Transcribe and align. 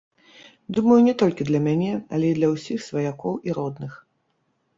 Думаю, 0.77 0.95
не 1.07 1.13
толькі 1.21 1.47
для 1.49 1.59
мяне, 1.67 1.91
але 2.17 2.25
і 2.33 2.39
для 2.39 2.49
ўсіх 2.55 2.79
сваякоў 2.89 3.39
і 3.51 3.57
родных. 3.61 3.93